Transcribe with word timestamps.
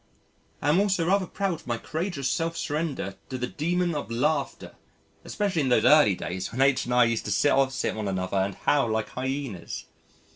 I 0.63 0.69
am 0.69 0.79
also 0.79 1.05
rather 1.05 1.27
proud 1.27 1.53
of 1.53 1.67
my 1.67 1.77
courageous 1.77 2.27
self 2.27 2.57
surrender 2.57 3.17
to 3.29 3.37
the 3.37 3.45
daemon 3.45 3.93
of 3.93 4.09
laughter, 4.09 4.73
especially 5.23 5.61
in 5.61 5.69
those 5.69 5.85
early 5.85 6.15
days 6.15 6.51
when 6.51 6.59
H. 6.61 6.85
and 6.85 6.93
I 6.95 7.03
used 7.03 7.25
to 7.25 7.31
sit 7.31 7.51
opposite 7.51 7.93
one 7.95 8.07
another 8.07 8.37
and 8.37 8.55
howl 8.55 8.89
like 8.89 9.09
hyenas. 9.09 9.85